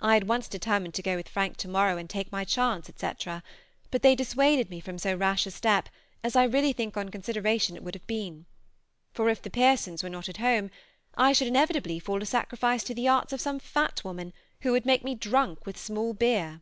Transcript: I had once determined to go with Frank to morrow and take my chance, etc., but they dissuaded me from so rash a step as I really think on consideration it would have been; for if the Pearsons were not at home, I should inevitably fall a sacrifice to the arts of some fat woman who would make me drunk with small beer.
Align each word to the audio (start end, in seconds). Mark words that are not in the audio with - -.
I 0.00 0.14
had 0.14 0.26
once 0.26 0.48
determined 0.48 0.92
to 0.94 1.02
go 1.04 1.14
with 1.14 1.28
Frank 1.28 1.56
to 1.58 1.68
morrow 1.68 1.96
and 1.96 2.10
take 2.10 2.32
my 2.32 2.44
chance, 2.44 2.88
etc., 2.88 3.44
but 3.92 4.02
they 4.02 4.16
dissuaded 4.16 4.70
me 4.70 4.80
from 4.80 4.98
so 4.98 5.14
rash 5.14 5.46
a 5.46 5.52
step 5.52 5.88
as 6.24 6.34
I 6.34 6.42
really 6.42 6.72
think 6.72 6.96
on 6.96 7.10
consideration 7.10 7.76
it 7.76 7.84
would 7.84 7.94
have 7.94 8.08
been; 8.08 8.46
for 9.12 9.28
if 9.28 9.40
the 9.40 9.50
Pearsons 9.50 10.02
were 10.02 10.10
not 10.10 10.28
at 10.28 10.38
home, 10.38 10.68
I 11.16 11.32
should 11.32 11.46
inevitably 11.46 12.00
fall 12.00 12.20
a 12.24 12.26
sacrifice 12.26 12.82
to 12.82 12.92
the 12.96 13.06
arts 13.06 13.32
of 13.32 13.40
some 13.40 13.60
fat 13.60 14.02
woman 14.02 14.32
who 14.62 14.72
would 14.72 14.84
make 14.84 15.04
me 15.04 15.14
drunk 15.14 15.64
with 15.64 15.78
small 15.78 16.12
beer. 16.12 16.60